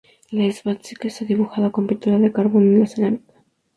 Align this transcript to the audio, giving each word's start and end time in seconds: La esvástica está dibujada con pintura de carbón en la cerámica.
La 0.31 0.45
esvástica 0.45 1.07
está 1.09 1.25
dibujada 1.25 1.71
con 1.71 1.85
pintura 1.85 2.17
de 2.17 2.33
carbón 2.33 2.63
en 2.63 2.79
la 2.79 2.87
cerámica. 2.87 3.33